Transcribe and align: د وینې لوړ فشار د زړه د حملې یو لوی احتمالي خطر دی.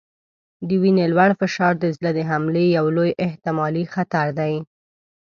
د 0.67 0.69
وینې 0.81 1.05
لوړ 1.13 1.31
فشار 1.39 1.73
د 1.79 1.85
زړه 1.97 2.11
د 2.17 2.19
حملې 2.29 2.65
یو 2.77 2.85
لوی 2.97 3.11
احتمالي 3.25 3.85
خطر 3.93 4.27
دی. 4.39 4.53